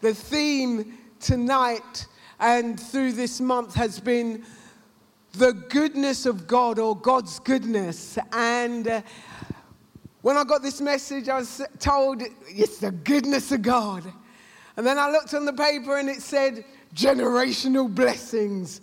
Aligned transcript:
the 0.00 0.14
theme 0.14 0.98
tonight 1.20 2.06
and 2.38 2.80
through 2.80 3.12
this 3.12 3.40
month 3.40 3.74
has 3.74 4.00
been 4.00 4.44
the 5.32 5.52
goodness 5.52 6.26
of 6.26 6.46
God 6.46 6.78
or 6.78 6.96
God's 6.96 7.38
goodness. 7.38 8.18
And 8.32 8.88
uh, 8.88 9.02
when 10.22 10.36
I 10.36 10.44
got 10.44 10.62
this 10.62 10.80
message, 10.80 11.28
I 11.28 11.38
was 11.38 11.62
told 11.78 12.22
it's 12.48 12.78
the 12.78 12.90
goodness 12.90 13.52
of 13.52 13.62
God. 13.62 14.10
And 14.76 14.86
then 14.86 14.98
I 14.98 15.10
looked 15.10 15.34
on 15.34 15.44
the 15.44 15.52
paper 15.52 15.98
and 15.98 16.08
it 16.08 16.22
said 16.22 16.64
generational 16.94 17.94
blessings. 17.94 18.80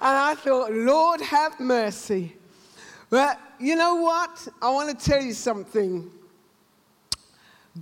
And 0.00 0.16
I 0.16 0.34
thought, 0.34 0.72
Lord, 0.72 1.20
have 1.20 1.58
mercy. 1.58 2.36
But 3.10 3.38
you 3.58 3.76
know 3.76 3.96
what? 3.96 4.48
I 4.60 4.70
want 4.70 4.98
to 4.98 5.10
tell 5.10 5.20
you 5.20 5.34
something. 5.34 6.10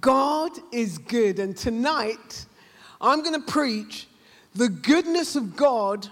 God 0.01 0.53
is 0.73 0.99
good. 0.99 1.39
And 1.39 1.57
tonight, 1.57 2.47
I'm 3.01 3.23
going 3.23 3.41
to 3.41 3.47
preach 3.47 4.07
the 4.55 4.69
goodness 4.69 5.37
of 5.37 5.57
God 5.57 6.09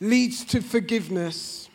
leads 0.00 0.44
to 0.46 0.60
forgiveness. 0.60 1.68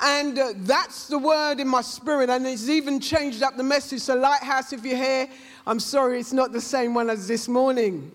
And 0.00 0.38
uh, 0.38 0.52
that's 0.56 1.08
the 1.08 1.18
word 1.18 1.60
in 1.60 1.68
my 1.68 1.80
spirit. 1.80 2.28
And 2.28 2.46
it's 2.46 2.68
even 2.68 3.00
changed 3.00 3.42
up 3.42 3.56
the 3.56 3.62
message. 3.62 4.00
So, 4.00 4.14
Lighthouse, 4.16 4.72
if 4.72 4.84
you're 4.84 4.96
here, 4.96 5.28
I'm 5.66 5.80
sorry 5.80 6.20
it's 6.20 6.32
not 6.32 6.52
the 6.52 6.60
same 6.60 6.92
one 6.94 7.08
as 7.08 7.26
this 7.26 7.48
morning. 7.48 8.10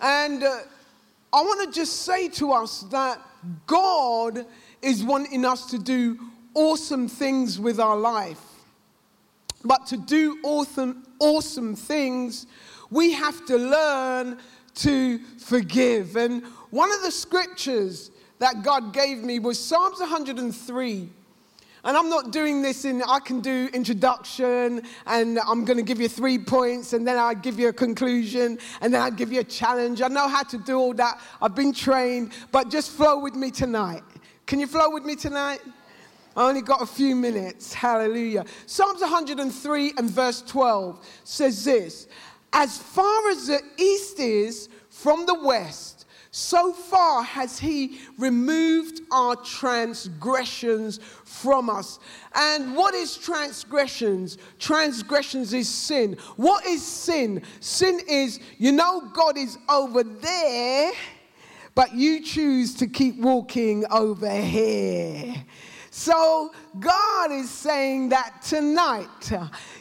And 0.00 0.42
uh, 0.42 0.58
I 1.32 1.40
want 1.40 1.72
to 1.72 1.74
just 1.74 2.02
say 2.02 2.28
to 2.30 2.52
us 2.52 2.80
that 2.90 3.20
God 3.66 4.44
is 4.82 5.02
wanting 5.02 5.46
us 5.46 5.66
to 5.66 5.78
do 5.78 6.18
awesome 6.54 7.08
things 7.08 7.58
with 7.58 7.80
our 7.80 7.96
life. 7.96 8.51
But 9.64 9.86
to 9.88 9.96
do 9.96 10.38
awesome, 10.42 11.06
awesome 11.18 11.76
things, 11.76 12.46
we 12.90 13.12
have 13.12 13.44
to 13.46 13.56
learn 13.56 14.38
to 14.74 15.18
forgive. 15.38 16.16
And 16.16 16.44
one 16.70 16.92
of 16.92 17.02
the 17.02 17.10
scriptures 17.10 18.10
that 18.38 18.62
God 18.62 18.92
gave 18.92 19.18
me 19.18 19.38
was 19.38 19.58
Psalms 19.58 20.00
103. 20.00 21.08
And 21.84 21.96
I'm 21.96 22.08
not 22.08 22.30
doing 22.30 22.62
this 22.62 22.84
in, 22.84 23.02
I 23.02 23.18
can 23.18 23.40
do 23.40 23.68
introduction 23.74 24.82
and 25.04 25.38
I'm 25.40 25.64
going 25.64 25.78
to 25.78 25.82
give 25.82 26.00
you 26.00 26.08
three 26.08 26.38
points 26.38 26.92
and 26.92 27.06
then 27.06 27.18
I'll 27.18 27.34
give 27.34 27.58
you 27.58 27.68
a 27.68 27.72
conclusion 27.72 28.58
and 28.80 28.94
then 28.94 29.02
I'll 29.02 29.10
give 29.10 29.32
you 29.32 29.40
a 29.40 29.44
challenge. 29.44 30.00
I 30.00 30.06
know 30.06 30.28
how 30.28 30.44
to 30.44 30.58
do 30.58 30.78
all 30.78 30.94
that. 30.94 31.20
I've 31.40 31.56
been 31.56 31.72
trained, 31.72 32.32
but 32.52 32.70
just 32.70 32.92
flow 32.92 33.18
with 33.18 33.34
me 33.34 33.50
tonight. 33.50 34.02
Can 34.46 34.60
you 34.60 34.68
flow 34.68 34.90
with 34.90 35.04
me 35.04 35.16
tonight? 35.16 35.60
I 36.36 36.48
only 36.48 36.62
got 36.62 36.82
a 36.82 36.86
few 36.86 37.14
minutes. 37.14 37.74
Hallelujah. 37.74 38.44
Psalms 38.66 39.00
103 39.00 39.94
and 39.98 40.10
verse 40.10 40.42
12 40.42 41.06
says 41.24 41.64
this 41.64 42.08
As 42.52 42.78
far 42.78 43.30
as 43.30 43.48
the 43.48 43.60
east 43.78 44.18
is 44.18 44.68
from 44.88 45.26
the 45.26 45.34
west, 45.34 46.02
so 46.34 46.72
far 46.72 47.22
has 47.22 47.58
he 47.58 48.00
removed 48.16 49.02
our 49.10 49.36
transgressions 49.36 50.98
from 51.24 51.68
us. 51.68 51.98
And 52.34 52.74
what 52.74 52.94
is 52.94 53.18
transgressions? 53.18 54.38
Transgressions 54.58 55.52
is 55.52 55.68
sin. 55.68 56.16
What 56.36 56.64
is 56.64 56.82
sin? 56.82 57.42
Sin 57.60 58.00
is, 58.08 58.40
you 58.56 58.72
know, 58.72 59.02
God 59.12 59.36
is 59.36 59.58
over 59.68 60.02
there, 60.02 60.92
but 61.74 61.94
you 61.94 62.22
choose 62.22 62.74
to 62.76 62.86
keep 62.86 63.18
walking 63.18 63.84
over 63.90 64.30
here. 64.30 65.34
So 65.94 66.50
God 66.80 67.32
is 67.32 67.50
saying 67.50 68.08
that 68.08 68.40
tonight, 68.40 69.30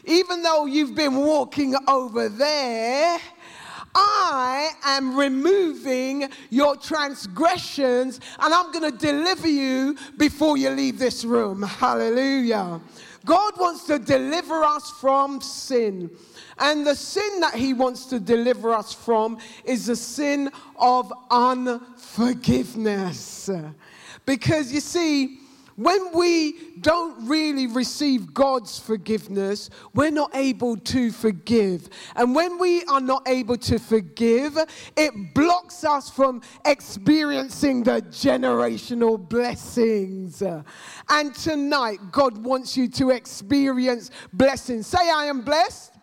even 0.04 0.44
though 0.44 0.66
you've 0.66 0.94
been 0.94 1.16
walking 1.16 1.74
over 1.88 2.28
there, 2.28 3.18
I 3.96 4.72
am 4.84 5.18
removing 5.18 6.30
your 6.50 6.75
transgressions 6.75 8.19
and 8.40 8.53
I'm 8.53 8.74
going 8.74 8.91
to 8.91 8.97
deliver 8.97 9.47
you 9.47 9.96
before 10.18 10.58
you 10.58 10.72
leave 10.72 11.00
this 11.00 11.24
room. 11.24 11.62
Hallelujah. 11.62 12.81
God 13.24 13.53
wants 13.57 13.86
to 13.86 13.97
deliver 13.97 14.66
us 14.66 14.91
from 15.00 15.40
sin. 15.40 16.12
And 16.57 16.86
the 16.86 16.96
sin 16.96 17.40
that 17.40 17.56
he 17.56 17.74
wants 17.74 18.03
to 18.07 18.19
deliver 18.19 18.74
us 18.74 18.91
from 18.91 19.38
is 19.63 19.86
the 19.86 19.96
sin 19.96 20.52
of 20.78 21.13
unforgiveness. 21.30 23.50
Because 24.25 24.74
you 24.74 24.81
see, 24.81 25.38
when 25.76 26.12
we 26.14 26.78
don't 26.82 27.28
really 27.28 27.68
receive 27.68 28.34
God's 28.34 28.78
forgiveness, 28.78 29.70
we're 29.94 30.12
not 30.12 30.36
able 30.36 30.78
to 30.78 31.12
forgive. 31.12 31.90
And 32.16 32.36
when 32.36 32.58
we 32.59 32.84
are 32.86 33.02
not 33.02 33.28
able 33.28 33.58
to 33.58 33.80
forgive, 33.80 34.58
it 34.98 35.34
blocks 35.34 35.84
us 35.84 36.10
from 36.10 36.42
experiencing 36.66 37.84
the 37.84 38.02
generational 38.02 39.18
blessings. 39.18 40.42
And 41.10 41.36
tonight, 41.36 42.00
God 42.12 42.38
wants 42.38 42.76
you 42.76 42.88
to 42.90 43.12
experience 43.12 44.12
blessings. 44.34 44.88
Say, 44.88 45.10
I 45.10 45.26
am 45.26 45.42
blessed, 45.42 45.94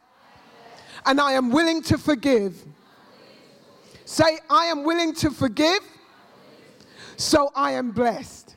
and 1.07 1.21
I 1.21 1.33
am 1.33 1.51
willing 1.51 1.83
to 1.84 1.99
forgive. 1.99 2.65
Say, 4.05 4.39
I 4.49 4.67
am 4.67 4.84
willing 4.84 5.15
to 5.17 5.31
forgive, 5.31 5.81
so 7.17 7.51
I 7.55 7.73
am 7.73 7.91
blessed. 7.91 8.47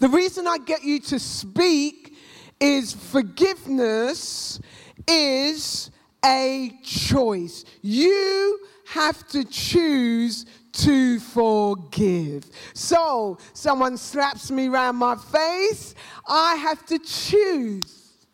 The 0.00 0.08
reason 0.08 0.46
I 0.46 0.56
get 0.56 0.82
you 0.82 0.98
to 1.00 1.18
speak 1.18 2.16
is 2.58 2.94
forgiveness 2.94 4.58
is 5.06 5.90
a 6.24 6.72
choice. 6.82 7.66
You 7.82 8.60
have 8.86 9.28
to 9.28 9.44
choose 9.44 10.46
to 10.72 11.20
forgive. 11.20 12.44
So, 12.72 13.36
someone 13.52 13.98
slaps 13.98 14.50
me 14.50 14.68
around 14.68 14.96
my 14.96 15.16
face, 15.16 15.94
I 16.26 16.54
have 16.56 16.86
to 16.86 16.98
choose 16.98 18.26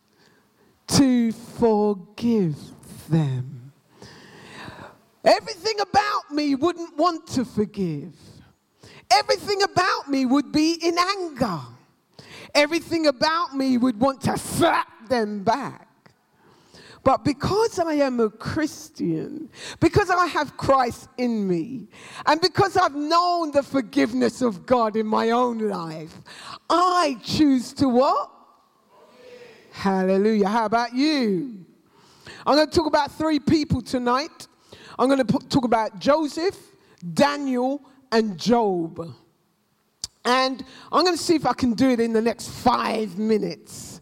to 0.87 1.33
forgive 1.33 2.57
them. 3.09 3.73
Everything 5.25 5.81
about 5.81 6.31
me 6.31 6.55
wouldn't 6.55 6.97
want 6.97 7.27
to 7.29 7.45
forgive. 7.45 8.15
Everything 9.17 9.63
about 9.63 10.09
me 10.09 10.27
would 10.27 10.53
be 10.53 10.79
in 10.83 10.97
anger. 10.99 11.61
Everything 12.55 13.07
about 13.07 13.57
me 13.57 13.79
would 13.79 13.99
want 14.01 14.21
to 14.23 14.37
slap 14.37 15.09
them 15.09 15.43
back. 15.43 15.87
But 17.03 17.25
because 17.25 17.79
I 17.79 17.95
am 17.95 18.19
a 18.19 18.29
Christian, 18.29 19.49
because 19.79 20.11
I 20.11 20.27
have 20.27 20.57
Christ 20.57 21.09
in 21.19 21.47
me, 21.47 21.87
and 22.27 22.41
because 22.41 22.77
I've 22.77 22.97
known 22.97 23.53
the 23.53 23.63
forgiveness 23.63 24.43
of 24.43 24.67
God 24.67 24.97
in 24.97 25.07
my 25.07 25.31
own 25.31 25.59
life, 25.59 26.13
I 26.69 27.17
choose 27.23 27.73
to 27.75 27.89
what? 27.89 28.31
Hallelujah. 29.71 30.49
How 30.49 30.65
about 30.65 30.95
you? 30.95 31.65
I'm 32.45 32.57
going 32.57 32.69
to 32.69 32.75
talk 32.75 32.87
about 32.87 33.13
three 33.13 33.39
people 33.39 33.83
tonight. 33.83 34.49
I'm 34.99 35.09
going 35.09 35.25
to 35.25 35.39
talk 35.49 35.65
about 35.65 36.01
Joseph, 36.01 36.59
Daniel, 37.15 37.83
and 38.13 38.39
Job. 38.39 39.15
And 40.25 40.65
I'm 40.91 41.05
going 41.05 41.17
to 41.17 41.23
see 41.23 41.37
if 41.37 41.47
I 41.47 41.53
can 41.53 41.75
do 41.75 41.91
it 41.91 42.01
in 42.01 42.13
the 42.13 42.21
next 42.21 42.49
five 42.49 43.17
minutes. 43.17 44.01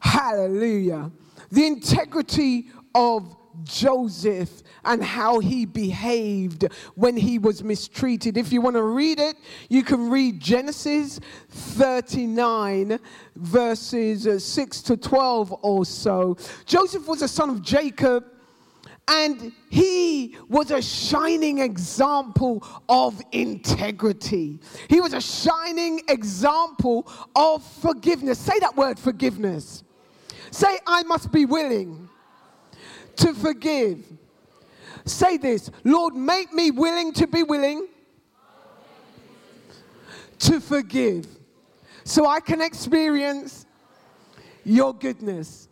Hallelujah. 0.00 1.10
The 1.50 1.66
integrity 1.66 2.70
of 2.94 3.36
Joseph 3.62 4.62
and 4.84 5.02
how 5.02 5.38
he 5.38 5.64
behaved 5.64 6.64
when 6.94 7.16
he 7.16 7.38
was 7.38 7.62
mistreated. 7.62 8.36
If 8.36 8.52
you 8.52 8.60
want 8.60 8.76
to 8.76 8.82
read 8.82 9.20
it, 9.20 9.36
you 9.68 9.82
can 9.82 10.10
read 10.10 10.40
Genesis 10.40 11.20
39, 11.48 12.98
verses 13.36 14.26
uh, 14.26 14.38
6 14.38 14.82
to 14.82 14.96
12 14.96 15.54
or 15.62 15.84
so. 15.84 16.36
Joseph 16.66 17.06
was 17.06 17.22
a 17.22 17.28
son 17.28 17.50
of 17.50 17.62
Jacob 17.62 18.24
and 19.06 19.52
he 19.68 20.36
was 20.48 20.70
a 20.70 20.80
shining 20.80 21.58
example 21.58 22.64
of 22.88 23.20
integrity. 23.32 24.58
He 24.88 25.00
was 25.00 25.12
a 25.12 25.20
shining 25.20 26.00
example 26.08 27.06
of 27.36 27.62
forgiveness. 27.62 28.38
Say 28.38 28.58
that 28.60 28.76
word, 28.76 28.98
forgiveness. 28.98 29.84
Say, 30.50 30.78
I 30.86 31.02
must 31.02 31.32
be 31.32 31.44
willing 31.44 32.08
to 33.16 33.34
forgive. 33.34 34.04
Say 35.04 35.36
this 35.36 35.70
Lord, 35.84 36.14
make 36.14 36.52
me 36.52 36.70
willing 36.70 37.12
to 37.14 37.26
be 37.26 37.42
willing 37.42 37.88
to 40.38 40.60
forgive 40.60 41.26
so 42.04 42.26
I 42.26 42.40
can 42.40 42.60
experience 42.60 43.66
your 44.64 44.94
goodness. 44.94 45.68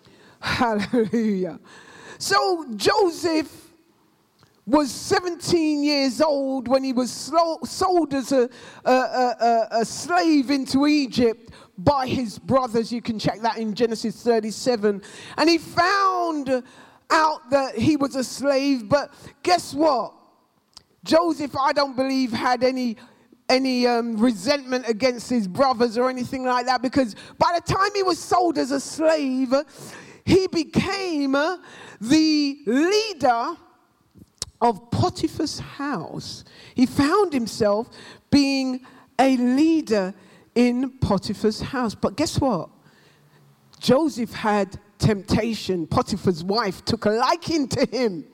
Hallelujah. 0.40 1.60
So 2.22 2.64
Joseph 2.76 3.50
was 4.64 4.92
17 4.92 5.82
years 5.82 6.20
old 6.20 6.68
when 6.68 6.84
he 6.84 6.92
was 6.92 7.10
sold 7.10 8.14
as 8.14 8.30
a, 8.30 8.48
a, 8.84 8.92
a, 8.92 9.68
a, 9.80 9.84
slave 9.84 10.52
into 10.52 10.86
Egypt 10.86 11.50
by 11.76 12.06
his 12.06 12.38
brothers. 12.38 12.92
You 12.92 13.02
can 13.02 13.18
check 13.18 13.40
that 13.40 13.58
in 13.58 13.74
Genesis 13.74 14.22
37. 14.22 15.02
And 15.36 15.50
he 15.50 15.58
found 15.58 16.62
out 17.10 17.50
that 17.50 17.74
he 17.76 17.96
was 17.96 18.14
a 18.14 18.22
slave, 18.22 18.88
but 18.88 19.12
guess 19.42 19.74
what? 19.74 20.14
Joseph, 21.02 21.56
I 21.56 21.72
don't 21.72 21.96
believe, 21.96 22.32
had 22.32 22.62
any 22.62 22.98
any 23.48 23.84
um, 23.88 24.16
resentment 24.16 24.88
against 24.88 25.28
his 25.28 25.48
brothers 25.48 25.98
or 25.98 26.08
anything 26.08 26.44
like 26.44 26.66
that 26.66 26.80
because 26.80 27.16
by 27.36 27.52
the 27.52 27.60
time 27.60 27.90
he 27.96 28.04
was 28.04 28.18
sold 28.18 28.56
as 28.56 28.70
a 28.70 28.78
slave, 28.78 29.52
he 30.24 30.46
became 30.46 31.32
the 31.32 32.58
leader 32.66 33.56
of 34.60 34.90
Potiphar's 34.90 35.58
house. 35.58 36.44
He 36.74 36.86
found 36.86 37.32
himself 37.32 37.88
being 38.30 38.86
a 39.18 39.36
leader 39.36 40.14
in 40.54 40.90
Potiphar's 40.98 41.60
house. 41.60 41.94
But 41.94 42.16
guess 42.16 42.40
what? 42.40 42.70
Joseph 43.80 44.32
had 44.32 44.78
temptation. 44.98 45.86
Potiphar's 45.86 46.44
wife 46.44 46.84
took 46.84 47.06
a 47.06 47.10
liking 47.10 47.66
to 47.68 47.86
him. 47.86 48.24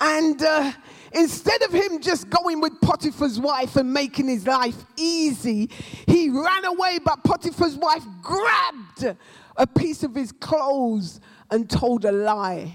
And 0.00 0.42
uh, 0.42 0.72
instead 1.12 1.62
of 1.62 1.72
him 1.72 2.00
just 2.00 2.28
going 2.28 2.60
with 2.60 2.80
Potiphar's 2.80 3.38
wife 3.38 3.76
and 3.76 3.92
making 3.92 4.28
his 4.28 4.46
life 4.46 4.76
easy, 4.96 5.70
he 6.06 6.28
ran 6.28 6.64
away, 6.64 6.98
but 7.02 7.22
Potiphar's 7.24 7.76
wife 7.76 8.04
grabbed 8.20 9.16
a 9.56 9.66
piece 9.66 10.02
of 10.02 10.14
his 10.14 10.32
clothes 10.32 11.20
and 11.50 11.68
told 11.68 12.04
a 12.04 12.12
lie 12.12 12.74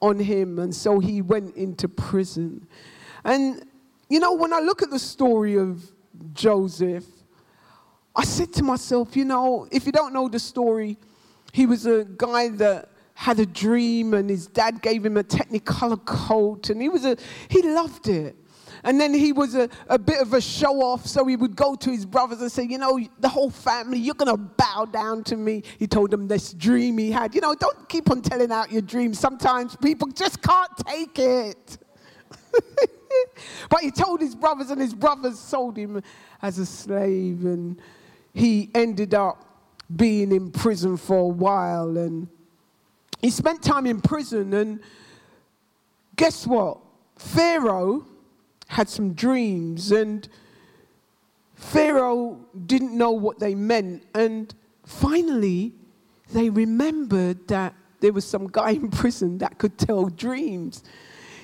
on 0.00 0.18
him. 0.18 0.58
And 0.58 0.74
so 0.74 0.98
he 0.98 1.22
went 1.22 1.56
into 1.56 1.88
prison. 1.88 2.66
And, 3.24 3.64
you 4.08 4.20
know, 4.20 4.34
when 4.34 4.52
I 4.52 4.60
look 4.60 4.82
at 4.82 4.90
the 4.90 4.98
story 4.98 5.56
of 5.56 5.82
Joseph, 6.32 7.04
I 8.14 8.24
said 8.24 8.52
to 8.54 8.62
myself, 8.62 9.16
you 9.16 9.24
know, 9.24 9.66
if 9.70 9.86
you 9.86 9.92
don't 9.92 10.12
know 10.12 10.28
the 10.28 10.38
story, 10.38 10.98
he 11.52 11.66
was 11.66 11.86
a 11.86 12.04
guy 12.04 12.48
that 12.48 12.90
had 13.14 13.38
a 13.38 13.46
dream 13.46 14.14
and 14.14 14.28
his 14.28 14.46
dad 14.46 14.82
gave 14.82 15.04
him 15.04 15.16
a 15.16 15.22
technicolor 15.22 16.02
coat 16.04 16.70
and 16.70 16.80
he 16.80 16.88
was 16.88 17.04
a 17.04 17.16
he 17.48 17.62
loved 17.62 18.08
it 18.08 18.34
and 18.84 19.00
then 19.00 19.14
he 19.14 19.32
was 19.32 19.54
a, 19.54 19.68
a 19.88 19.98
bit 19.98 20.20
of 20.20 20.32
a 20.32 20.40
show 20.40 20.82
off 20.82 21.06
so 21.06 21.24
he 21.26 21.36
would 21.36 21.56
go 21.56 21.74
to 21.74 21.90
his 21.90 22.04
brothers 22.04 22.40
and 22.40 22.50
say 22.50 22.64
you 22.64 22.78
know 22.78 23.00
the 23.20 23.28
whole 23.28 23.50
family 23.50 23.98
you're 23.98 24.14
going 24.14 24.34
to 24.34 24.42
bow 24.42 24.84
down 24.84 25.24
to 25.24 25.36
me. 25.36 25.62
He 25.78 25.86
told 25.86 26.10
them 26.10 26.28
this 26.28 26.52
dream 26.52 26.98
he 26.98 27.10
had. 27.10 27.34
You 27.34 27.40
know 27.40 27.54
don't 27.54 27.88
keep 27.88 28.10
on 28.10 28.22
telling 28.22 28.52
out 28.52 28.72
your 28.72 28.82
dreams. 28.82 29.18
Sometimes 29.18 29.76
people 29.76 30.08
just 30.08 30.42
can't 30.42 30.76
take 30.86 31.18
it. 31.18 31.78
But 33.68 33.80
he 33.80 33.90
told 33.90 34.22
his 34.22 34.34
brothers 34.34 34.70
and 34.70 34.80
his 34.80 34.94
brothers 34.94 35.38
sold 35.38 35.76
him 35.76 36.02
as 36.40 36.58
a 36.58 36.64
slave 36.64 37.44
and 37.44 37.78
he 38.32 38.70
ended 38.74 39.12
up 39.12 39.44
being 39.94 40.32
in 40.32 40.50
prison 40.50 40.96
for 40.96 41.18
a 41.18 41.28
while 41.28 41.98
and 41.98 42.26
he 43.22 43.30
spent 43.30 43.62
time 43.62 43.86
in 43.86 44.00
prison, 44.00 44.52
and 44.52 44.80
guess 46.16 46.44
what? 46.44 46.78
Pharaoh 47.16 48.04
had 48.72 48.88
some 48.88 49.12
dreams, 49.12 49.92
and 49.92 50.26
Pharaoh 51.54 52.38
didn't 52.64 52.96
know 52.96 53.10
what 53.10 53.38
they 53.38 53.54
meant. 53.54 54.02
And 54.14 54.52
finally, 54.86 55.74
they 56.32 56.48
remembered 56.48 57.48
that 57.48 57.74
there 58.00 58.14
was 58.14 58.24
some 58.24 58.46
guy 58.46 58.70
in 58.82 58.88
prison 58.90 59.36
that 59.38 59.58
could 59.58 59.76
tell 59.76 60.06
dreams. 60.06 60.82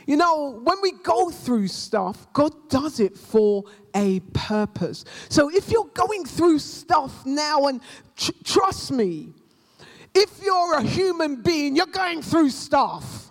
You 0.07 0.17
know, 0.17 0.59
when 0.65 0.81
we 0.81 0.93
go 0.93 1.29
through 1.29 1.69
stuff, 1.69 2.27
God 2.33 2.55
does 2.71 2.99
it 2.99 3.15
for 3.15 3.65
a 3.95 4.21
purpose. 4.33 5.05
So 5.29 5.51
if 5.51 5.71
you're 5.71 5.91
going 5.93 6.25
through 6.25 6.61
stuff 6.61 7.27
now, 7.27 7.67
and 7.67 7.83
tr- 8.17 8.31
trust 8.43 8.91
me, 8.91 9.35
if 10.15 10.43
you're 10.43 10.77
a 10.77 10.83
human 10.83 11.43
being, 11.43 11.77
you're 11.77 11.85
going 11.85 12.23
through 12.23 12.49
stuff. 12.49 13.28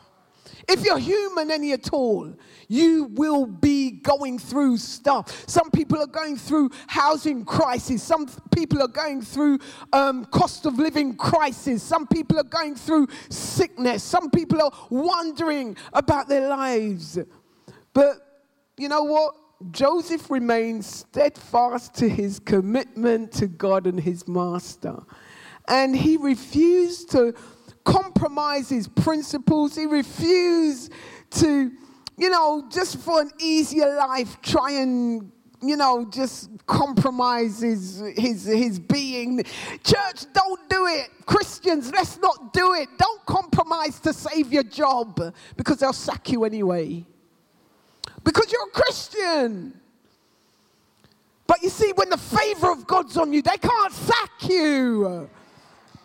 If 0.69 0.83
you're 0.83 0.97
human 0.97 1.49
any 1.49 1.71
at 1.71 1.93
all, 1.93 2.33
you 2.67 3.05
will 3.13 3.45
be 3.45 3.91
going 3.91 4.37
through 4.37 4.77
stuff. 4.77 5.45
Some 5.47 5.71
people 5.71 5.99
are 5.99 6.07
going 6.07 6.35
through 6.35 6.71
housing 6.87 7.45
crisis. 7.45 8.03
Some 8.03 8.27
people 8.53 8.81
are 8.81 8.89
going 8.89 9.21
through 9.21 9.59
um, 9.93 10.25
cost 10.25 10.65
of 10.65 10.77
living 10.77 11.15
crisis. 11.15 11.81
Some 11.81 12.05
people 12.05 12.37
are 12.37 12.43
going 12.43 12.75
through 12.75 13.07
sickness. 13.29 14.03
Some 14.03 14.29
people 14.29 14.61
are 14.61 14.71
wondering 14.89 15.77
about 15.93 16.27
their 16.27 16.49
lives. 16.49 17.17
But 17.93 18.17
you 18.77 18.89
know 18.89 19.03
what? 19.03 19.35
Joseph 19.71 20.29
remains 20.29 20.85
steadfast 20.85 21.95
to 21.95 22.09
his 22.09 22.39
commitment 22.39 23.31
to 23.33 23.47
God 23.47 23.87
and 23.87 23.99
his 23.99 24.27
master 24.27 24.97
and 25.67 25.95
he 25.95 26.17
refused 26.17 27.11
to 27.11 27.33
compromise 27.87 28.67
his 28.67 28.87
principles. 28.89 29.73
He 29.75 29.85
refused 29.85 30.91
to, 31.31 31.71
you 32.17 32.29
know, 32.29 32.67
just 32.69 32.97
for 32.97 33.21
an 33.21 33.31
easier 33.39 33.95
life, 33.95 34.41
try 34.41 34.71
and, 34.71 35.31
you 35.61 35.77
know, 35.77 36.05
just 36.05 36.49
compromise 36.65 37.61
his, 37.61 38.03
his, 38.17 38.43
his 38.43 38.77
being. 38.77 39.41
Church, 39.85 40.25
don't 40.33 40.69
do 40.69 40.87
it. 40.87 41.07
Christians, 41.25 41.89
let's 41.93 42.19
not 42.19 42.51
do 42.51 42.73
it. 42.73 42.89
Don't 42.97 43.25
compromise 43.25 44.01
to 44.01 44.11
save 44.11 44.51
your 44.51 44.63
job 44.63 45.33
because 45.55 45.77
they'll 45.77 45.93
sack 45.93 46.29
you 46.29 46.43
anyway. 46.43 47.05
Because 48.25 48.51
you're 48.51 48.67
a 48.67 48.71
Christian. 48.71 49.79
But 51.47 51.63
you 51.63 51.69
see, 51.69 51.93
when 51.95 52.09
the 52.09 52.17
favor 52.17 52.69
of 52.69 52.85
God's 52.85 53.15
on 53.15 53.31
you, 53.31 53.41
they 53.41 53.57
can't 53.57 53.93
sack 53.93 54.49
you. 54.49 55.29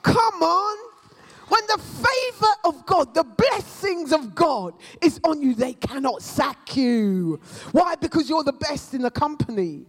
Come 0.03 0.43
on. 0.43 0.92
When 1.53 1.67
the 1.67 1.83
favor 1.83 2.55
of 2.65 2.87
God, 2.87 3.13
the 3.13 3.25
blessings 3.25 4.11
of 4.11 4.35
God 4.35 4.73
is 5.03 5.21
on 5.23 5.43
you, 5.43 5.55
they 5.55 5.75
cannot 5.75 6.23
sack 6.23 6.75
you. 6.75 7.41
Why? 7.73 7.95
Because 7.95 8.31
you're 8.31 8.43
the 8.43 8.55
best 8.55 8.95
in 8.95 9.03
the 9.03 9.11
company. 9.11 9.85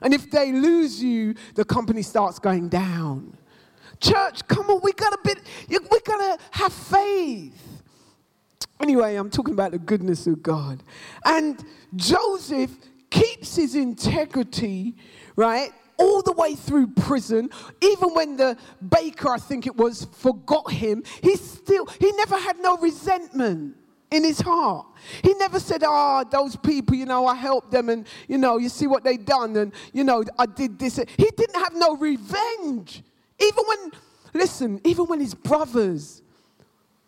And 0.00 0.14
if 0.14 0.30
they 0.30 0.50
lose 0.50 1.02
you, 1.02 1.34
the 1.56 1.64
company 1.66 2.00
starts 2.00 2.38
going 2.38 2.70
down. 2.70 3.36
Church, 4.00 4.48
come 4.48 4.70
on, 4.70 4.80
we 4.82 4.94
gotta 4.94 5.18
be, 5.22 5.34
we 5.68 6.00
gotta 6.06 6.38
have 6.52 6.72
faith. 6.72 7.82
Anyway, 8.80 9.16
I'm 9.16 9.28
talking 9.28 9.52
about 9.52 9.72
the 9.72 9.78
goodness 9.80 10.26
of 10.26 10.42
God. 10.42 10.82
And 11.26 11.62
Joseph 11.94 12.70
keeps 13.10 13.56
his 13.56 13.74
integrity, 13.74 14.94
right? 15.36 15.70
All 15.98 16.22
the 16.22 16.32
way 16.32 16.54
through 16.54 16.88
prison, 16.88 17.50
even 17.80 18.14
when 18.14 18.36
the 18.36 18.56
baker, 18.88 19.30
I 19.30 19.38
think 19.38 19.66
it 19.66 19.76
was, 19.76 20.06
forgot 20.12 20.70
him, 20.70 21.02
he 21.22 21.36
still, 21.36 21.86
he 22.00 22.12
never 22.12 22.36
had 22.38 22.58
no 22.58 22.76
resentment 22.76 23.76
in 24.10 24.24
his 24.24 24.40
heart. 24.40 24.86
He 25.22 25.34
never 25.34 25.58
said, 25.58 25.82
Ah, 25.84 26.24
oh, 26.24 26.28
those 26.30 26.56
people, 26.56 26.96
you 26.96 27.06
know, 27.06 27.26
I 27.26 27.34
helped 27.34 27.70
them 27.70 27.88
and, 27.88 28.06
you 28.28 28.38
know, 28.38 28.58
you 28.58 28.68
see 28.68 28.86
what 28.86 29.04
they 29.04 29.16
done 29.16 29.56
and, 29.56 29.72
you 29.92 30.04
know, 30.04 30.24
I 30.38 30.46
did 30.46 30.78
this. 30.78 30.96
He 30.96 31.30
didn't 31.36 31.56
have 31.56 31.74
no 31.74 31.96
revenge. 31.96 33.02
Even 33.40 33.64
when, 33.66 33.92
listen, 34.32 34.80
even 34.84 35.06
when 35.06 35.20
his 35.20 35.34
brothers 35.34 36.22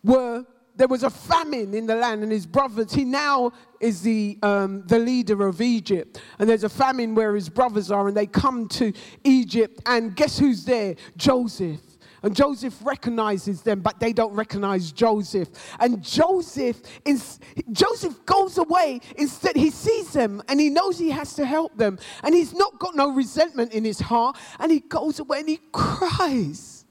were 0.02 0.44
there 0.76 0.88
was 0.88 1.02
a 1.02 1.10
famine 1.10 1.74
in 1.74 1.86
the 1.86 1.94
land, 1.94 2.22
and 2.22 2.30
his 2.30 2.46
brothers, 2.46 2.92
he 2.92 3.04
now 3.04 3.52
is 3.80 4.02
the, 4.02 4.38
um, 4.42 4.86
the 4.86 4.98
leader 4.98 5.46
of 5.46 5.60
Egypt. 5.60 6.20
And 6.38 6.48
there's 6.48 6.64
a 6.64 6.68
famine 6.68 7.14
where 7.14 7.34
his 7.34 7.48
brothers 7.48 7.90
are, 7.90 8.08
and 8.08 8.16
they 8.16 8.26
come 8.26 8.68
to 8.68 8.92
Egypt, 9.24 9.80
and 9.86 10.14
guess 10.14 10.38
who's 10.38 10.64
there? 10.64 10.96
Joseph. 11.16 11.80
And 12.22 12.34
Joseph 12.34 12.76
recognizes 12.82 13.62
them, 13.62 13.80
but 13.80 14.00
they 14.00 14.12
don't 14.12 14.32
recognize 14.32 14.90
Joseph. 14.90 15.48
And 15.78 16.02
Joseph 16.02 16.80
is 17.04 17.38
Joseph 17.70 18.24
goes 18.26 18.58
away. 18.58 19.00
Instead, 19.16 19.54
he 19.54 19.70
sees 19.70 20.12
them 20.12 20.42
and 20.48 20.58
he 20.58 20.68
knows 20.68 20.98
he 20.98 21.10
has 21.10 21.34
to 21.34 21.46
help 21.46 21.76
them. 21.76 21.98
And 22.24 22.34
he's 22.34 22.52
not 22.52 22.80
got 22.80 22.96
no 22.96 23.12
resentment 23.12 23.72
in 23.72 23.84
his 23.84 24.00
heart. 24.00 24.36
And 24.58 24.72
he 24.72 24.80
goes 24.80 25.20
away 25.20 25.40
and 25.40 25.48
he 25.48 25.60
cries 25.70 26.84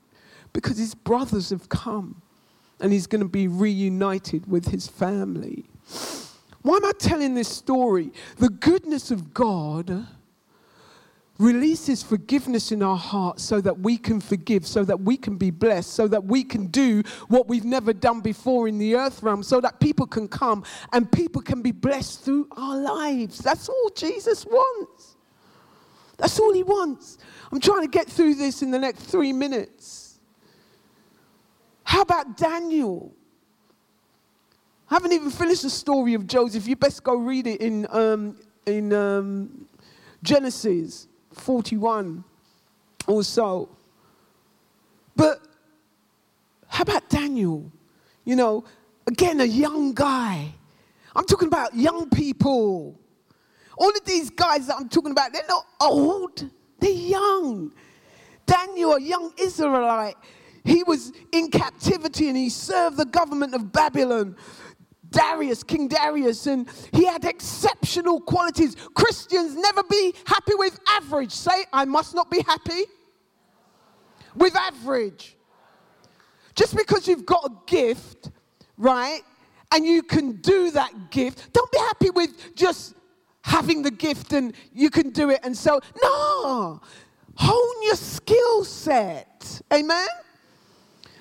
because 0.54 0.78
his 0.78 0.96
brothers 0.96 1.50
have 1.50 1.68
come 1.68 2.22
and 2.80 2.92
he's 2.92 3.08
going 3.08 3.22
to 3.22 3.28
be 3.28 3.48
reunited 3.48 4.50
with 4.50 4.68
his 4.68 4.88
family. 4.88 5.66
Why 6.62 6.78
am 6.78 6.86
I 6.86 6.92
telling 6.98 7.36
this 7.36 7.48
story? 7.48 8.12
The 8.38 8.50
goodness 8.50 9.12
of 9.12 9.34
God 9.34 10.08
releases 11.38 12.02
forgiveness 12.02 12.72
in 12.72 12.82
our 12.82 12.96
hearts 12.96 13.44
so 13.44 13.60
that 13.62 13.80
we 13.80 13.98
can 13.98 14.22
forgive, 14.22 14.66
so 14.66 14.84
that 14.86 15.02
we 15.02 15.18
can 15.18 15.36
be 15.36 15.52
blessed, 15.52 15.94
so 15.94 16.08
that 16.08 16.24
we 16.24 16.44
can 16.44 16.68
do 16.68 17.04
what 17.28 17.48
we've 17.48 17.66
never 17.66 17.94
done 17.94 18.22
before 18.22 18.68
in 18.68 18.78
the 18.78 18.96
earth 18.96 19.22
realm, 19.22 19.44
so 19.44 19.60
that 19.60 19.80
people 19.80 20.08
can 20.08 20.28
come 20.28 20.64
and 20.94 21.12
people 21.12 21.42
can 21.42 21.62
be 21.62 21.72
blessed 21.72 22.24
through 22.24 22.48
our 22.54 22.78
lives. 22.78 23.40
That's 23.40 23.68
all 23.68 23.90
Jesus 23.96 24.46
wants. 24.46 25.18
That's 26.18 26.40
all 26.40 26.54
he 26.54 26.64
wants. 26.64 27.18
I'm 27.52 27.60
trying 27.60 27.82
to 27.82 27.90
get 27.90 28.08
through 28.08 28.36
this 28.36 28.62
in 28.62 28.72
the 28.72 28.80
next 28.80 29.02
three 29.02 29.34
minutes. 29.34 30.05
How 31.86 32.02
about 32.02 32.36
Daniel? 32.36 33.14
I 34.92 34.96
haven't 34.96 35.14
even 35.14 35.30
finished 35.30 35.64
the 35.64 35.70
story 35.70 36.14
of 36.14 36.28
Joseph. 36.28 36.68
You 36.68 36.76
best 36.76 37.04
go 37.04 37.16
read 37.16 37.48
it 37.48 37.62
in, 37.62 37.88
um, 37.90 38.38
in 38.66 38.92
um, 38.92 39.68
Genesis 40.22 41.08
41 41.32 42.24
or 43.08 43.24
so. 43.24 43.70
But 45.16 45.42
how 46.68 46.82
about 46.82 47.08
Daniel? 47.10 47.72
You 48.26 48.36
know, 48.36 48.66
Again, 49.08 49.40
a 49.40 49.46
young 49.46 49.94
guy. 49.94 50.54
I'm 51.16 51.26
talking 51.26 51.48
about 51.48 51.76
young 51.76 52.10
people. 52.10 53.00
All 53.78 53.90
of 53.90 54.04
these 54.06 54.30
guys 54.30 54.68
that 54.68 54.78
I'm 54.80 54.90
talking 54.90 55.12
about, 55.12 55.32
they're 55.32 55.44
not 55.48 55.66
old, 55.80 56.50
they're 56.80 56.92
young. 56.92 57.72
Daniel, 58.46 58.94
a 58.94 59.02
young 59.02 59.32
Israelite, 59.38 60.16
he 60.66 60.84
was 60.84 61.14
in 61.32 61.50
captivity 61.50 62.28
and 62.28 62.36
he 62.36 62.50
served 62.50 62.98
the 62.98 63.06
government 63.06 63.54
of 63.54 63.72
Babylon. 63.72 64.36
Darius, 65.12 65.64
King 65.64 65.88
Darius, 65.88 66.46
and 66.48 66.68
he 66.92 67.06
had 67.06 67.24
exceptional 67.24 68.20
qualities. 68.20 68.76
Christians 68.96 69.56
never 69.56 69.84
be 69.84 70.14
happy 70.26 70.56
with 70.56 70.78
average. 70.90 71.32
Say, 71.32 71.66
I 71.72 71.86
must 71.86 72.14
not 72.16 72.30
be 72.30 72.42
happy 72.42 72.84
with 74.36 74.56
average. 74.58 75.38
Just 76.56 76.76
because 76.76 77.08
you've 77.08 77.26
got 77.26 77.46
a 77.46 77.54
gift, 77.66 78.32
right, 78.78 79.22
and 79.72 79.86
you 79.86 80.04
can 80.04 80.34
do 80.42 80.72
that 80.72 81.12
gift, 81.12 81.54
don't 81.54 81.72
be 81.72 81.78
happy 81.78 82.10
with 82.10 82.56
just 82.56 82.96
having 83.42 83.84
the 83.84 83.92
gift 83.92 84.34
and 84.34 84.54
you 84.74 84.90
can 84.90 85.12
do 85.12 85.30
it. 85.30 85.40
And 85.44 85.56
so, 85.56 85.80
no, 86.02 86.82
hone 87.36 87.84
your 87.84 87.96
skill 87.96 88.64
set. 88.64 89.62
Amen? 89.72 90.08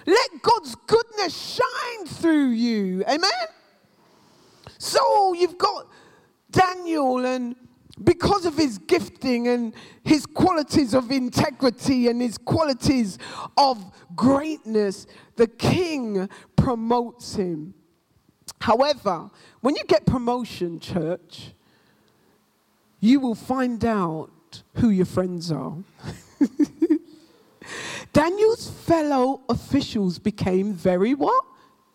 Let 0.07 0.43
God's 0.43 0.75
goodness 0.87 1.61
shine 1.61 2.07
through 2.07 2.51
you. 2.51 3.05
Amen? 3.05 3.31
So 4.79 5.33
you've 5.33 5.59
got 5.59 5.89
Daniel, 6.51 7.25
and 7.25 7.57
because 8.03 8.45
of 8.45 8.57
his 8.57 8.79
gifting 8.79 9.49
and 9.49 9.75
his 10.03 10.27
qualities 10.27 10.95
of 10.95 11.11
integrity 11.11 12.09
and 12.09 12.21
his 12.21 12.37
qualities 12.37 13.19
of 13.57 13.83
greatness, 14.15 15.07
the 15.37 15.47
king 15.47 16.29
promotes 16.57 17.37
him. 17.37 17.75
However, 18.61 19.31
when 19.61 19.77
you 19.77 19.85
get 19.87 20.07
promotion, 20.07 20.81
church, 20.81 21.53
you 23.01 23.21
will 23.21 23.35
find 23.35 23.85
out 23.85 24.31
who 24.77 24.91
your 24.91 25.07
friends 25.07 25.53
are. 25.53 25.77
Daniel's 28.15 28.71
fellow 28.71 29.43
officials 29.49 30.21
became 30.21 30.73
very 30.73 31.15
what? 31.15 31.45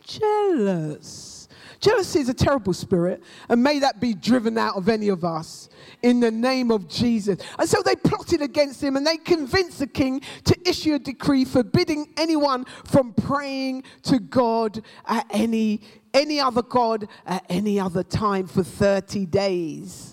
Jealous. 0.04 1.48
Jealousy 1.80 2.20
is 2.20 2.28
a 2.28 2.34
terrible 2.34 2.74
spirit, 2.74 3.24
and 3.48 3.64
may 3.64 3.80
that 3.80 4.02
be 4.02 4.14
driven 4.14 4.58
out 4.58 4.76
of 4.76 4.90
any 4.90 5.08
of 5.08 5.24
us 5.24 5.70
in 6.04 6.20
the 6.20 6.30
name 6.30 6.72
of 6.72 6.90
Jesus. 6.90 7.40
And 7.58 7.70
so 7.70 7.82
they 7.82 7.96
plotted 7.96 8.42
against 8.42 8.84
him 8.84 8.98
and 8.98 9.08
they 9.08 9.16
convinced 9.16 9.80
the 9.80 9.88
king 9.88 10.22
to 10.44 10.58
issue 10.70 10.96
a 10.96 11.00
decree 11.00 11.46
forbidding 11.46 12.14
anyone 12.18 12.66
from 12.84 13.14
praying 13.14 13.84
to 14.04 14.20
God 14.20 14.82
at 15.06 15.26
any, 15.30 15.80
any 16.14 16.42
other 16.42 16.64
God 16.64 17.08
at 17.26 17.46
any 17.48 17.80
other 17.80 18.04
time 18.04 18.46
for 18.46 18.62
30 18.62 19.26
days. 19.26 20.09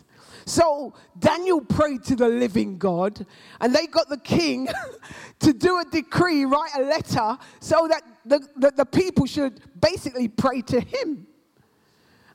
So 0.46 0.94
Daniel 1.18 1.60
prayed 1.60 2.04
to 2.04 2.14
the 2.14 2.28
living 2.28 2.78
God, 2.78 3.26
and 3.60 3.74
they 3.74 3.88
got 3.88 4.08
the 4.08 4.16
king 4.16 4.68
to 5.40 5.52
do 5.52 5.80
a 5.80 5.84
decree, 5.84 6.44
write 6.44 6.70
a 6.76 6.82
letter, 6.82 7.36
so 7.58 7.88
that 7.88 8.02
the, 8.24 8.46
the, 8.56 8.70
the 8.70 8.86
people 8.86 9.26
should 9.26 9.60
basically 9.80 10.28
pray 10.28 10.62
to 10.62 10.80
him. 10.80 11.26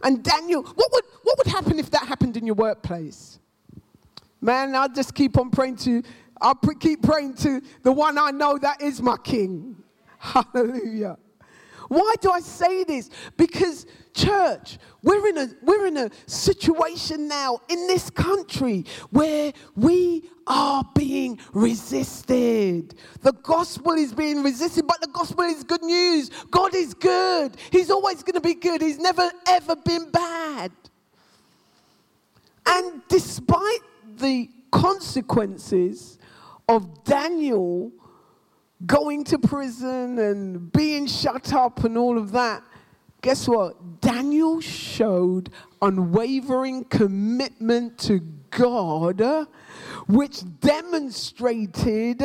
And 0.03 0.22
Daniel, 0.24 0.62
what 0.62 0.91
would, 0.91 1.06
what 1.24 1.38
would 1.38 1.48
happen 1.48 1.80
if 1.80 1.89
that 1.91 2.06
happened 2.06 2.36
in 2.36 2.46
your 2.46 2.56
workplace? 2.56 3.39
Man, 4.41 4.75
I'll 4.75 4.89
just 4.89 5.15
keep 5.15 5.38
on 5.38 5.50
praying 5.50 5.77
to, 5.77 6.03
I'll 6.41 6.56
keep 6.56 7.03
praying 7.03 7.36
to 7.36 7.62
the 7.84 7.94
one 7.94 8.18
I 8.18 8.32
know 8.32 8.58
that 8.58 8.82
is 8.82 9.01
my 9.01 9.18
king. 9.18 9.82
Hallelujah. 10.18 11.18
Why 11.91 12.13
do 12.21 12.31
I 12.31 12.39
say 12.39 12.86
this? 12.86 13.10
Because, 13.36 13.86
church, 14.13 14.77
we're 15.03 15.27
in 15.27 15.38
a, 15.38 15.50
we're 15.62 15.88
in 15.88 15.98
a 15.98 16.10
situation 16.25 17.27
now 17.27 17.60
in 17.67 17.86
this 17.86 18.10
country 18.10 18.86
where 19.10 19.51
we 19.75 20.29
are 20.48 20.86
being 20.95 21.38
resisted. 21.51 22.95
The 23.19 23.33
gospel 23.33 23.91
is 23.91 24.13
being 24.13 24.41
resisted, 24.41 24.88
but 24.88 25.01
the 25.01 25.10
gospel 25.10 25.43
is 25.43 25.65
good 25.65 25.83
news. 25.83 26.31
God 26.50 26.74
is 26.75 26.93
good. 26.93 27.57
He's 27.74 27.91
always 27.91 28.24
going 28.24 28.36
to 28.36 28.39
be 28.39 28.53
good. 28.53 28.81
He's 28.81 28.98
never, 28.98 29.29
ever 29.50 29.75
been 29.75 30.10
bad. 30.12 30.71
And 32.67 33.01
despite 33.10 33.81
the 34.15 34.48
consequences 34.71 36.19
of 36.69 37.03
Daniel 37.03 37.91
going 38.86 39.24
to 39.26 39.38
prison 39.38 40.20
and 40.20 40.72
being 40.72 41.08
shut 41.08 41.54
up 41.54 41.84
and 41.84 41.98
all 41.98 42.18
of 42.18 42.32
that, 42.32 42.64
guess 43.22 43.48
what? 43.48 44.02
Daniel 44.02 44.60
showed 44.62 45.50
unwavering 45.82 46.86
commitment 46.86 47.98
to 48.00 48.20
God, 48.50 49.48
which 50.08 50.42
demonstrated 50.60 52.24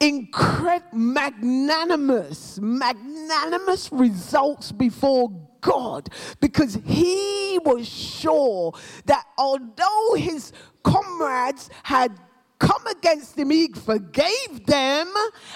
incredible, 0.00 0.98
magnanimous, 0.98 2.58
magnanimous 2.60 3.90
results 3.92 4.72
before 4.72 5.30
God 5.60 6.10
because 6.40 6.78
he 6.84 7.58
was 7.64 7.88
sure 7.88 8.72
that 9.06 9.24
although 9.38 10.14
his 10.16 10.52
comrades 10.84 11.70
had 11.82 12.16
come 12.58 12.86
against 12.86 13.38
him, 13.38 13.50
he 13.50 13.68
forgave 13.68 14.66
them 14.66 15.12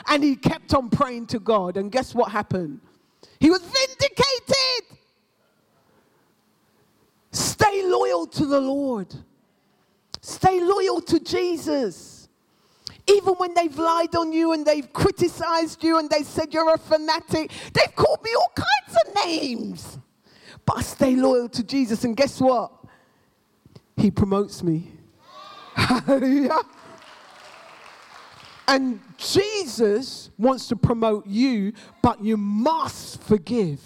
and 0.08 0.22
he 0.22 0.36
kept 0.36 0.74
on 0.74 0.90
praying 0.90 1.26
to 1.28 1.38
God. 1.38 1.76
And 1.76 1.90
guess 1.90 2.14
what 2.14 2.30
happened? 2.30 2.80
He 3.38 3.50
was 3.50 3.62
vindicated. 3.62 4.98
Stay 7.32 7.84
loyal 7.84 8.26
to 8.26 8.46
the 8.46 8.60
Lord, 8.60 9.14
stay 10.20 10.60
loyal 10.60 11.00
to 11.02 11.20
Jesus. 11.20 12.28
Even 13.06 13.34
when 13.34 13.54
they've 13.54 13.76
lied 13.76 14.14
on 14.14 14.32
you 14.32 14.52
and 14.52 14.64
they've 14.64 14.92
criticized 14.92 15.82
you 15.82 15.98
and 15.98 16.08
they 16.08 16.22
said 16.22 16.52
you're 16.52 16.72
a 16.72 16.78
fanatic, 16.78 17.50
they've 17.72 17.94
called 17.96 18.22
me 18.22 18.30
all 18.34 18.52
kinds 18.54 18.98
of 19.04 19.14
names. 19.26 19.98
But 20.64 20.78
I 20.78 20.82
stay 20.82 21.16
loyal 21.16 21.48
to 21.48 21.64
Jesus, 21.64 22.04
and 22.04 22.16
guess 22.16 22.40
what? 22.40 22.72
He 23.96 24.10
promotes 24.10 24.62
me. 24.62 24.92
Hallelujah. 25.74 26.58
And 28.70 29.00
Jesus 29.16 30.30
wants 30.38 30.68
to 30.68 30.76
promote 30.76 31.26
you, 31.26 31.72
but 32.02 32.22
you 32.22 32.36
must 32.36 33.20
forgive. 33.20 33.80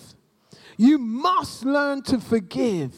You 0.76 0.98
must 0.98 1.64
learn 1.64 2.02
to 2.02 2.20
forgive. 2.20 2.94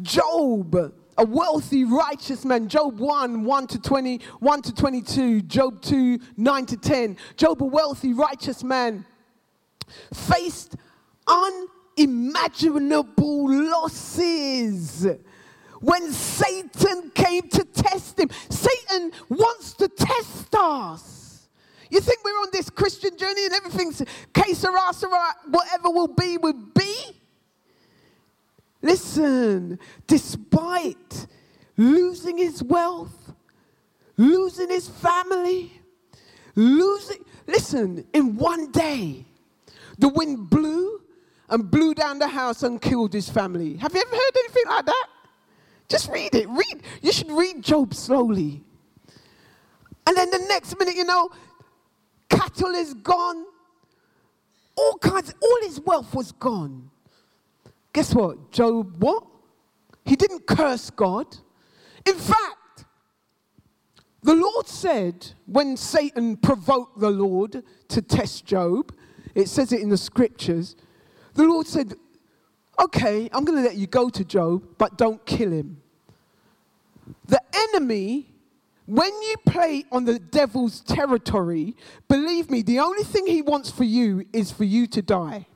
Job, 0.00 0.76
a 1.16 1.24
wealthy, 1.24 1.82
righteous 1.82 2.44
man, 2.44 2.68
Job 2.68 3.00
1, 3.00 3.42
1 3.42 3.66
to 3.66 3.80
20, 3.80 4.20
1 4.38 4.62
to 4.62 4.72
22, 4.72 5.42
Job 5.42 5.82
2, 5.82 6.20
9 6.36 6.66
to 6.66 6.76
10. 6.76 7.16
Job, 7.36 7.62
a 7.64 7.66
wealthy, 7.66 8.12
righteous 8.12 8.62
man, 8.62 9.04
faced 10.14 10.76
unimaginable 11.98 13.52
losses 13.70 15.04
when 15.80 16.10
Satan 16.12 17.10
came 17.14 17.48
to 17.48 17.64
test 17.64 18.18
him. 18.18 18.28
Satan 18.48 19.12
wants 19.28 19.74
to 19.74 19.88
test 19.88 20.54
us. 20.54 21.48
You 21.90 22.00
think 22.00 22.22
we're 22.24 22.30
on 22.32 22.48
this 22.52 22.68
Christian 22.68 23.16
journey 23.16 23.46
and 23.46 23.54
everything's 23.54 24.02
que 24.32 24.54
sera, 24.54 24.92
sera, 24.92 25.34
whatever 25.48 25.90
will 25.90 26.08
be, 26.08 26.36
will 26.36 26.52
be? 26.52 26.94
Listen, 28.82 29.78
despite 30.06 31.26
losing 31.76 32.38
his 32.38 32.62
wealth, 32.62 33.32
losing 34.16 34.68
his 34.68 34.88
family, 34.88 35.72
losing, 36.54 37.24
listen, 37.46 38.06
in 38.12 38.36
one 38.36 38.70
day, 38.70 39.24
the 39.98 40.08
wind 40.08 40.50
blew 40.50 41.00
and 41.48 41.70
blew 41.70 41.94
down 41.94 42.18
the 42.18 42.28
house 42.28 42.62
and 42.62 42.80
killed 42.80 43.12
his 43.12 43.28
family. 43.28 43.76
Have 43.76 43.94
you 43.94 44.00
ever 44.00 44.10
heard 44.14 44.36
anything 44.44 44.64
like 44.68 44.86
that? 44.86 45.06
Just 45.88 46.10
read 46.10 46.34
it. 46.34 46.48
Read. 46.48 46.82
You 47.02 47.12
should 47.12 47.30
read 47.30 47.62
Job 47.62 47.94
slowly. 47.94 48.62
And 50.06 50.16
then 50.16 50.30
the 50.30 50.44
next 50.48 50.78
minute, 50.78 50.96
you 50.96 51.04
know, 51.04 51.30
cattle 52.28 52.74
is 52.74 52.94
gone. 52.94 53.44
All 54.76 54.96
kinds, 54.98 55.34
all 55.40 55.58
his 55.62 55.80
wealth 55.80 56.14
was 56.14 56.32
gone. 56.32 56.90
Guess 57.92 58.14
what? 58.14 58.52
Job, 58.52 59.02
what? 59.02 59.24
He 60.04 60.16
didn't 60.16 60.46
curse 60.46 60.90
God. 60.90 61.26
In 62.06 62.14
fact, 62.14 62.84
the 64.22 64.34
Lord 64.34 64.66
said 64.66 65.32
when 65.46 65.76
Satan 65.76 66.36
provoked 66.36 67.00
the 67.00 67.10
Lord 67.10 67.62
to 67.88 68.02
test 68.02 68.46
Job, 68.46 68.94
it 69.34 69.48
says 69.48 69.72
it 69.72 69.80
in 69.80 69.88
the 69.88 69.96
scriptures, 69.96 70.76
the 71.34 71.44
Lord 71.44 71.66
said, 71.66 71.94
okay, 72.78 73.28
I'm 73.32 73.44
going 73.44 73.58
to 73.62 73.64
let 73.68 73.76
you 73.76 73.86
go 73.86 74.08
to 74.08 74.24
Job, 74.24 74.62
but 74.78 74.96
don't 74.96 75.24
kill 75.26 75.50
him. 75.50 75.80
The 77.26 77.40
enemy, 77.72 78.26
when 78.86 79.12
you 79.22 79.34
play 79.46 79.84
on 79.90 80.04
the 80.04 80.18
devil's 80.18 80.80
territory, 80.80 81.76
believe 82.08 82.50
me, 82.50 82.62
the 82.62 82.80
only 82.80 83.04
thing 83.04 83.26
he 83.26 83.42
wants 83.42 83.70
for 83.70 83.84
you 83.84 84.26
is 84.32 84.50
for 84.50 84.64
you 84.64 84.86
to 84.88 85.02
die. 85.02 85.46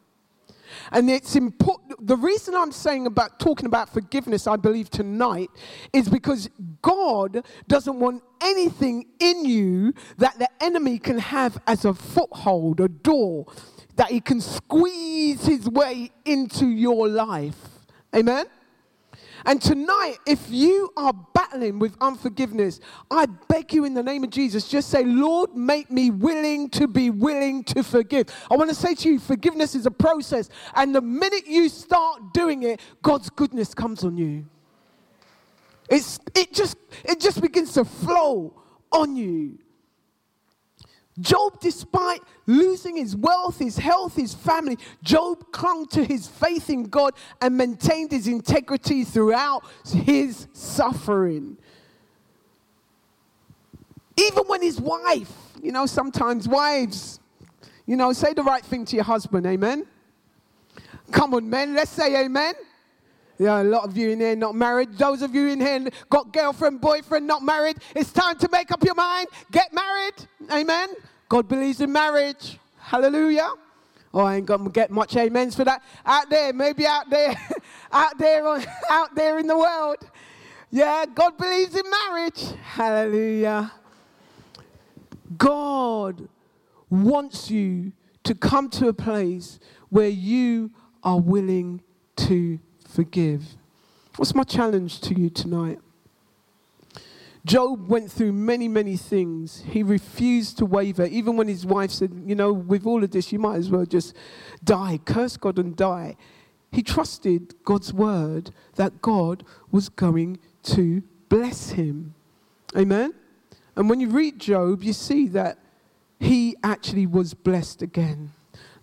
And 0.90 1.10
it's 1.10 1.36
important. 1.36 2.06
The 2.06 2.16
reason 2.16 2.54
I'm 2.54 2.72
saying 2.72 3.06
about 3.06 3.38
talking 3.38 3.66
about 3.66 3.92
forgiveness, 3.92 4.46
I 4.46 4.56
believe, 4.56 4.90
tonight 4.90 5.50
is 5.92 6.08
because 6.08 6.48
God 6.80 7.44
doesn't 7.68 7.98
want 8.00 8.22
anything 8.40 9.06
in 9.20 9.44
you 9.44 9.94
that 10.18 10.38
the 10.38 10.48
enemy 10.60 10.98
can 10.98 11.18
have 11.18 11.60
as 11.66 11.84
a 11.84 11.94
foothold, 11.94 12.80
a 12.80 12.88
door, 12.88 13.46
that 13.96 14.10
he 14.10 14.20
can 14.20 14.40
squeeze 14.40 15.44
his 15.44 15.68
way 15.68 16.10
into 16.24 16.66
your 16.66 17.08
life. 17.08 17.56
Amen? 18.14 18.46
And 19.44 19.60
tonight, 19.60 20.18
if 20.26 20.48
you 20.50 20.92
are 20.96 21.12
battling 21.34 21.78
with 21.78 21.96
unforgiveness, 22.00 22.80
I 23.10 23.26
beg 23.26 23.72
you 23.72 23.84
in 23.84 23.94
the 23.94 24.02
name 24.02 24.22
of 24.22 24.30
Jesus, 24.30 24.68
just 24.68 24.88
say, 24.88 25.04
Lord, 25.04 25.56
make 25.56 25.90
me 25.90 26.10
willing 26.10 26.70
to 26.70 26.86
be 26.86 27.10
willing 27.10 27.64
to 27.64 27.82
forgive. 27.82 28.28
I 28.50 28.56
want 28.56 28.70
to 28.70 28.76
say 28.76 28.94
to 28.94 29.08
you, 29.10 29.18
forgiveness 29.18 29.74
is 29.74 29.86
a 29.86 29.90
process. 29.90 30.48
And 30.74 30.94
the 30.94 31.00
minute 31.00 31.46
you 31.46 31.68
start 31.68 32.32
doing 32.32 32.62
it, 32.62 32.80
God's 33.02 33.30
goodness 33.30 33.74
comes 33.74 34.04
on 34.04 34.16
you. 34.16 34.46
It's, 35.90 36.20
it, 36.36 36.52
just, 36.52 36.76
it 37.04 37.20
just 37.20 37.40
begins 37.40 37.72
to 37.74 37.84
flow 37.84 38.54
on 38.92 39.16
you. 39.16 39.58
Job, 41.20 41.60
despite 41.60 42.22
losing 42.46 42.96
his 42.96 43.14
wealth, 43.14 43.58
his 43.58 43.76
health, 43.76 44.16
his 44.16 44.34
family, 44.34 44.78
Job 45.02 45.52
clung 45.52 45.86
to 45.88 46.04
his 46.04 46.26
faith 46.26 46.70
in 46.70 46.84
God 46.84 47.14
and 47.40 47.56
maintained 47.56 48.12
his 48.12 48.26
integrity 48.26 49.04
throughout 49.04 49.62
his 49.86 50.48
suffering. 50.52 51.58
Even 54.16 54.44
when 54.44 54.62
his 54.62 54.80
wife, 54.80 55.32
you 55.62 55.72
know, 55.72 55.86
sometimes 55.86 56.48
wives, 56.48 57.20
you 57.86 57.96
know, 57.96 58.12
say 58.12 58.32
the 58.32 58.42
right 58.42 58.64
thing 58.64 58.84
to 58.86 58.96
your 58.96 59.04
husband, 59.04 59.46
amen? 59.46 59.86
Come 61.10 61.34
on, 61.34 61.48
men, 61.48 61.74
let's 61.74 61.90
say 61.90 62.24
amen. 62.24 62.54
Yeah, 63.42 63.60
a 63.60 63.64
lot 63.64 63.82
of 63.82 63.96
you 63.96 64.10
in 64.10 64.20
here 64.20 64.36
not 64.36 64.54
married. 64.54 64.96
Those 64.96 65.20
of 65.20 65.34
you 65.34 65.48
in 65.48 65.60
here 65.60 65.88
got 66.08 66.32
girlfriend, 66.32 66.80
boyfriend, 66.80 67.26
not 67.26 67.42
married. 67.42 67.78
It's 67.96 68.12
time 68.12 68.38
to 68.38 68.48
make 68.52 68.70
up 68.70 68.84
your 68.84 68.94
mind. 68.94 69.26
Get 69.50 69.74
married. 69.74 70.14
Amen. 70.52 70.90
God 71.28 71.48
believes 71.48 71.80
in 71.80 71.90
marriage. 71.90 72.60
Hallelujah. 72.78 73.50
Oh, 74.14 74.20
I 74.20 74.36
ain't 74.36 74.46
gonna 74.46 74.70
get 74.70 74.92
much 74.92 75.16
amens 75.16 75.56
for 75.56 75.64
that. 75.64 75.82
Out 76.06 76.30
there, 76.30 76.52
maybe 76.52 76.86
out 76.86 77.10
there, 77.10 77.34
out 77.92 78.16
there, 78.16 78.46
out 78.90 79.12
there 79.16 79.40
in 79.40 79.48
the 79.48 79.58
world. 79.58 79.96
Yeah, 80.70 81.04
God 81.12 81.36
believes 81.36 81.74
in 81.74 81.90
marriage. 81.90 82.44
Hallelujah. 82.62 83.72
God 85.36 86.28
wants 86.88 87.50
you 87.50 87.90
to 88.22 88.36
come 88.36 88.70
to 88.70 88.86
a 88.86 88.92
place 88.92 89.58
where 89.88 90.08
you 90.08 90.70
are 91.02 91.18
willing 91.18 91.82
to 92.14 92.60
forgive. 92.92 93.56
What's 94.16 94.34
my 94.34 94.44
challenge 94.44 95.00
to 95.02 95.18
you 95.18 95.30
tonight? 95.30 95.78
Job 97.44 97.88
went 97.88 98.12
through 98.12 98.32
many, 98.32 98.68
many 98.68 98.96
things. 98.96 99.64
He 99.66 99.82
refused 99.82 100.58
to 100.58 100.66
waver, 100.66 101.06
even 101.06 101.36
when 101.36 101.48
his 101.48 101.66
wife 101.66 101.90
said, 101.90 102.12
You 102.26 102.36
know, 102.36 102.52
with 102.52 102.86
all 102.86 103.02
of 103.02 103.10
this, 103.10 103.32
you 103.32 103.38
might 103.38 103.56
as 103.56 103.68
well 103.68 103.84
just 103.84 104.14
die, 104.62 105.00
curse 105.04 105.36
God 105.36 105.58
and 105.58 105.74
die. 105.74 106.16
He 106.70 106.82
trusted 106.82 107.54
God's 107.64 107.92
word 107.92 108.50
that 108.76 109.02
God 109.02 109.44
was 109.70 109.88
going 109.88 110.38
to 110.64 111.02
bless 111.28 111.70
him. 111.70 112.14
Amen? 112.76 113.12
And 113.74 113.90
when 113.90 114.00
you 114.00 114.08
read 114.08 114.38
Job, 114.38 114.82
you 114.82 114.92
see 114.92 115.26
that 115.28 115.58
he 116.20 116.56
actually 116.62 117.06
was 117.06 117.34
blessed 117.34 117.82
again. 117.82 118.32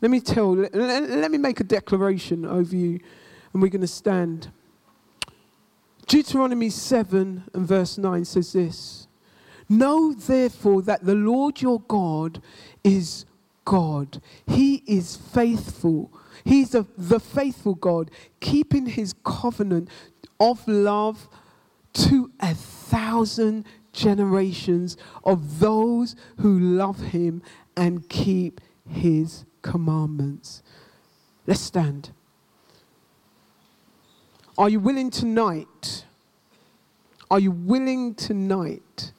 Let 0.02 0.12
me 0.12 0.19
tell, 0.19 0.54
let, 0.54 0.74
let 0.74 1.32
me 1.32 1.38
make 1.38 1.60
a 1.60 1.63
declaration 1.63 2.45
over 2.45 2.76
you 2.76 3.00
and 3.53 3.62
we're 3.62 3.69
going 3.69 3.81
to 3.81 3.88
stand. 3.88 4.51
Deuteronomy 6.07 6.69
7 6.69 7.43
and 7.53 7.67
verse 7.67 7.97
9 7.97 8.25
says 8.25 8.53
this 8.53 9.07
Know 9.67 10.13
therefore 10.13 10.81
that 10.83 11.05
the 11.05 11.15
Lord 11.15 11.62
your 11.62 11.81
God 11.81 12.41
is 12.83 13.25
God. 13.65 14.21
He 14.47 14.83
is 14.88 15.15
faithful. 15.15 16.12
He's 16.43 16.73
a, 16.73 16.88
the 16.97 17.19
faithful 17.19 17.75
God, 17.75 18.09
keeping 18.39 18.88
his 18.88 19.13
covenant 19.23 19.89
of 20.39 20.67
love 20.67 21.27
to 21.93 22.31
a 22.39 22.55
thousand 22.55 23.65
generations 23.93 24.97
of 25.23 25.59
those 25.59 26.15
who 26.38 26.59
love 26.59 26.99
him 26.99 27.43
and 27.77 28.09
keep 28.09 28.62
his 28.88 29.45
commandments. 29.62 30.63
Let's 31.45 31.62
stand. 31.62 32.12
Are 34.60 34.67
you 34.67 34.82
willing 34.82 35.10
tonight? 35.10 36.04
Are 37.32 37.39
you 37.39 37.50
willing 37.50 38.13
tonight 38.13 39.13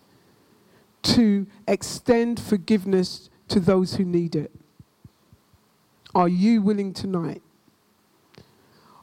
to 1.04 1.46
extend 1.66 2.38
forgiveness 2.38 3.30
to 3.48 3.58
those 3.58 3.94
who 3.94 4.04
need 4.04 4.36
it? 4.36 4.52
Are 6.14 6.28
you 6.28 6.60
willing 6.60 6.92
tonight? 6.92 7.40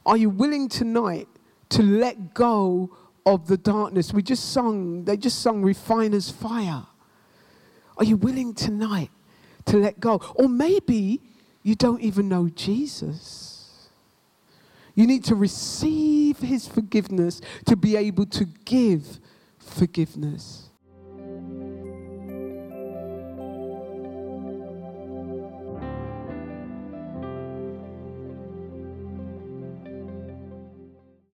Are 0.06 0.16
you 0.16 0.30
willing 0.30 0.68
tonight 0.68 1.26
to 1.70 1.82
let 1.82 2.34
go 2.34 2.96
of 3.26 3.48
the 3.48 3.56
darkness? 3.56 4.12
We 4.12 4.22
just 4.22 4.52
sung, 4.52 5.06
they 5.06 5.16
just 5.16 5.40
sung 5.40 5.62
Refiner's 5.62 6.30
Fire. 6.30 6.86
Are 7.96 8.04
you 8.04 8.16
willing 8.16 8.54
tonight 8.54 9.10
to 9.64 9.76
let 9.76 9.98
go? 9.98 10.20
Or 10.36 10.48
maybe 10.48 11.20
you 11.64 11.74
don't 11.74 12.00
even 12.00 12.28
know 12.28 12.48
Jesus. 12.48 13.57
You 14.98 15.06
need 15.06 15.22
to 15.26 15.36
receive 15.36 16.38
his 16.38 16.66
forgiveness 16.66 17.40
to 17.66 17.76
be 17.76 17.94
able 17.94 18.26
to 18.26 18.46
give 18.64 19.20
forgiveness. 19.56 20.67